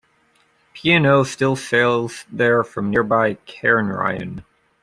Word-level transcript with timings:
P 0.73 0.91
and 0.93 1.05
O 1.05 1.23
still 1.23 1.55
sails 1.55 2.25
there 2.31 2.63
from 2.63 2.89
nearby 2.89 3.35
Cairnryan. 3.45 4.43